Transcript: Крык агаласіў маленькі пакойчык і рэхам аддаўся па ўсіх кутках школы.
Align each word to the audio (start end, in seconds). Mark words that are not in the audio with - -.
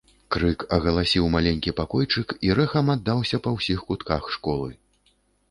Крык 0.35 0.63
агаласіў 0.77 1.27
маленькі 1.35 1.73
пакойчык 1.81 2.35
і 2.49 2.57
рэхам 2.61 2.91
аддаўся 2.95 3.41
па 3.45 3.55
ўсіх 3.59 3.87
кутках 3.93 4.23
школы. 4.39 4.69